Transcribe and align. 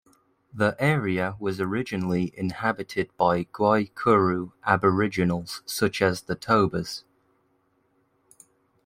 The 0.51 0.75
area 0.79 1.35
was 1.39 1.61
originally 1.61 2.33
inhabited 2.35 3.15
by 3.17 3.43
Guaycuru 3.43 4.51
aboriginals 4.65 5.61
such 5.67 6.01
as 6.01 6.23
the 6.23 6.35
Tobas. 6.35 7.03